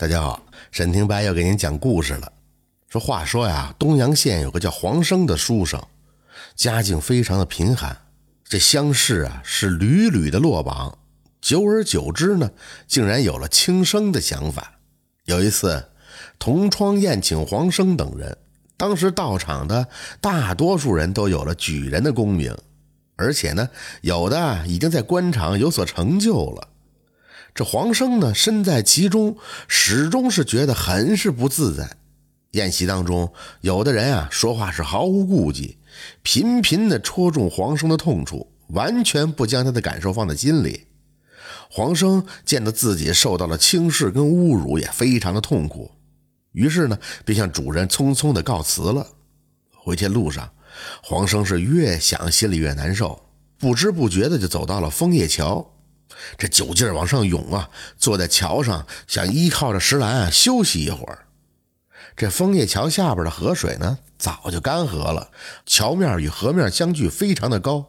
[0.00, 2.32] 大家好，沈廷白要给您讲故事了。
[2.88, 5.78] 说话说呀，东阳县有个叫黄生的书生，
[6.56, 7.94] 家境非常的贫寒，
[8.42, 10.96] 这乡试啊是屡屡的落榜。
[11.42, 12.50] 久而久之呢，
[12.86, 14.78] 竟然有了轻生的想法。
[15.26, 15.90] 有一次，
[16.38, 18.38] 同窗宴请黄生等人，
[18.78, 19.86] 当时到场的
[20.18, 22.56] 大多数人都有了举人的功名，
[23.16, 23.68] 而且呢，
[24.00, 26.68] 有的已经在官场有所成就了。
[27.54, 29.36] 这黄生呢，身在其中，
[29.68, 31.96] 始终是觉得很是不自在。
[32.52, 35.78] 宴席当中，有的人啊说话是毫无顾忌，
[36.22, 40.86] 频频的戳中黄生的痛处，完全不将他的感受放在心里。
[41.70, 45.90] 黄生见到自己受到了轻视跟侮辱，也非常的痛苦，
[46.52, 49.06] 于是呢，便向主人匆匆的告辞了。
[49.76, 50.50] 回去路上，
[51.02, 53.22] 黄生是越想心里越难受，
[53.58, 55.64] 不知不觉的就走到了枫叶桥。
[56.38, 57.68] 这酒劲儿往上涌啊！
[57.98, 61.26] 坐在桥上，想依靠着石栏啊休息一会儿。
[62.16, 65.30] 这枫叶桥下边的河水呢，早就干涸了，
[65.64, 67.84] 桥面与河面相距非常的高。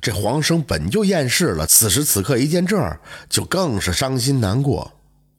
[0.00, 4.92] 这黄生本就厌世了，此时此刻一见这儿，就更是伤心难过，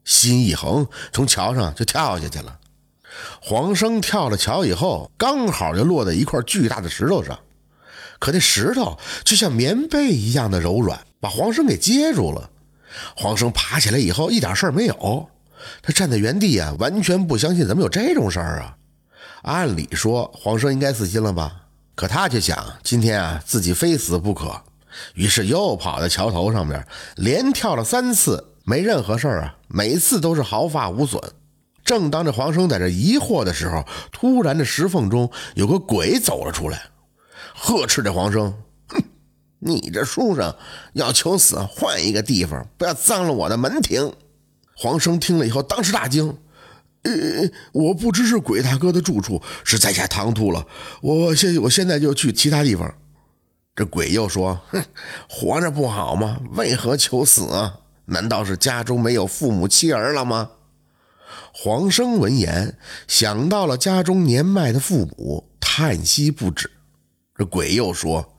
[0.04, 2.58] 心一横，从桥上就跳下去了。
[3.40, 7.38] 黄生跳了桥以后，刚好就落在一块巨大的石头上，
[8.18, 10.98] 可那石头就像棉被一样的柔软。
[11.18, 12.50] 把黄生给接住了，
[13.16, 15.28] 黄生爬起来以后一点事儿没有，
[15.82, 18.76] 他站在原地啊，完全不相信怎么有这种事儿啊！
[19.42, 21.62] 按理说黄生应该死心了吧，
[21.94, 24.60] 可他却想今天啊自己非死不可，
[25.14, 31.20] 于是又跑到桥头上面连跳了三次，没任何事儿啊，每次都是毫发无损。
[31.82, 36.82] 正当这黄生在这疑惑的时候，突然这石缝中有个鬼走了出来，
[37.54, 38.52] 呵斥着黄生。
[38.88, 39.02] 哼
[39.58, 40.54] 你这书生
[40.94, 44.12] 要求死，换一个地方，不要脏了我的门庭。
[44.74, 46.36] 黄生听了以后，当时大惊
[47.04, 47.12] ：“呃，
[47.72, 50.66] 我不知是鬼大哥的住处，是在下唐突了。
[51.00, 52.94] 我现我现在就去其他地方。”
[53.74, 54.84] 这鬼又说：“哼，
[55.28, 56.40] 活着不好吗？
[56.52, 57.80] 为何求死啊？
[58.06, 60.50] 难道是家中没有父母妻儿了吗？”
[61.52, 62.78] 黄生闻言，
[63.08, 66.70] 想到了家中年迈的父母，叹息不止。
[67.38, 68.32] 这鬼又说。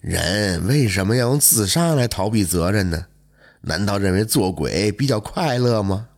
[0.00, 3.06] 人为什么要用自杀来逃避责任呢？
[3.62, 6.08] 难道认为做鬼比较快乐吗？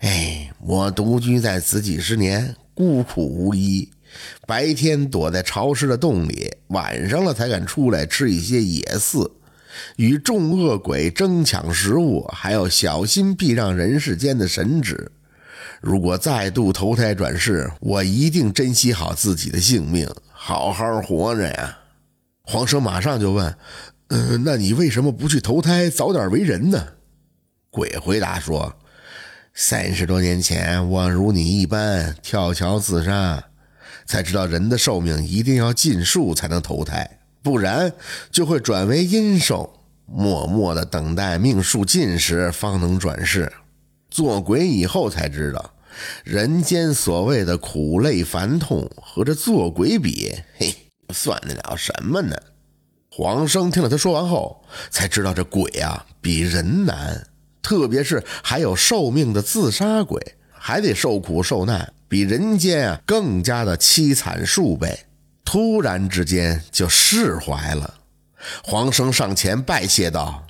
[0.00, 3.90] 哎，我独居在此几十年，孤苦无依，
[4.46, 9.28] 白天躲在潮湿的洞里，晚上了才敢出来吃一些野饲，
[9.96, 15.10] 与众恶鬼争抢食物，还要小心避让人世间的神旨。
[15.80, 20.08] 如果再度投胎转世，我一定珍惜好自己的性命，
[20.46, 21.78] 好好活着呀。
[22.42, 23.56] 黄生马上就问
[24.08, 26.86] ：“嗯，那你为什么不去投胎，早点为人呢？”
[27.72, 28.76] 鬼回答说
[29.54, 33.42] ：“三十多年前，我如你一般跳桥自杀，
[34.04, 37.90] 才知道人的寿命一定要尽数才能投胎，不然
[38.30, 43.50] 就会转为阴寿，默默的等待命数尽时方能转世。
[44.10, 45.73] 做鬼以后才知道，
[46.24, 50.74] 人间所谓的苦累烦痛和这做鬼比，嘿。”
[51.12, 52.34] 算得了什么呢？
[53.10, 57.26] 黄生听了他说完后，才知道这鬼啊比人难，
[57.62, 64.98] 特别是还有寿命的自杀鬼，还得受苦受难，比人间啊更加的凄惨数倍。
[65.44, 67.94] 突然之间就释怀了。
[68.64, 70.46] 黄生上前拜谢道：“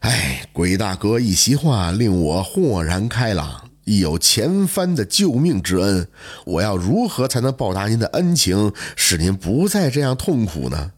[0.00, 6.08] 哎，鬼大哥一席话令我豁然开朗。”亦有前番的救命之恩，
[6.46, 10.92] 我要如何才能报答您的恩情，使您不再这样痛苦呢？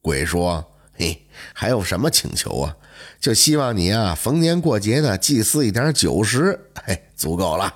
[0.00, 2.76] 鬼说：“嘿，还有什么请求啊？
[3.20, 7.72] 就希望你啊，逢年过节的祭祀一点酒食， 嘿，足够了。”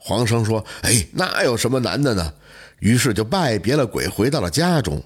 [0.00, 2.34] 黄生说：“哎，那有什么难的呢？”
[2.80, 5.02] 于是就拜别了鬼，回到了家中。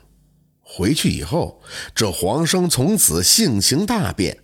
[0.60, 1.62] 回去以后，
[1.94, 4.41] 这黄生从此性情大变。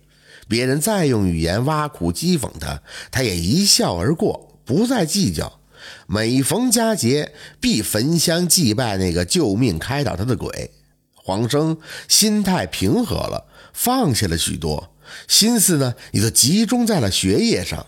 [0.49, 5.59] 别人再用语言挖苦讥讽他，他也一笑而过，不再计较。
[6.07, 7.31] 每逢佳节，
[7.61, 10.71] 必焚香祭拜那个救命开导他的鬼。
[11.13, 14.95] 黄生心态平和了，放下了许多
[15.27, 17.85] 心思呢，也都集中在了学业上，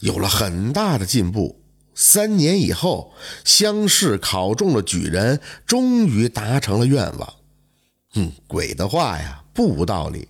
[0.00, 1.60] 有了很大的进步。
[1.94, 3.12] 三年以后，
[3.44, 7.34] 乡试考中了举人，终于达成了愿望。
[8.12, 10.28] 哼，鬼的话呀，不无道理。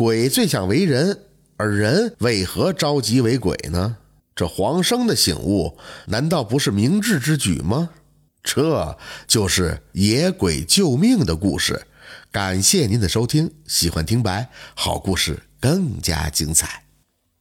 [0.00, 1.26] 鬼最想为人，
[1.58, 3.98] 而人为何着急为鬼呢？
[4.34, 5.76] 这黄生的醒悟，
[6.06, 7.90] 难道不是明智之举吗？
[8.42, 11.82] 这就是野鬼救命的故事。
[12.32, 16.82] 感谢您的收听，喜欢听白好故事更加精彩。